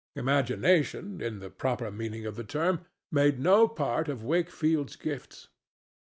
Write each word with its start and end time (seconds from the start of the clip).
Imagination, 0.15 1.21
in 1.21 1.37
the 1.37 1.51
proper 1.51 1.91
meaning 1.91 2.25
of 2.25 2.35
the 2.35 2.43
term, 2.43 2.83
made 3.11 3.39
no 3.39 3.67
part 3.67 4.07
of 4.09 4.23
Wakefield's 4.23 4.95
gifts. 4.95 5.49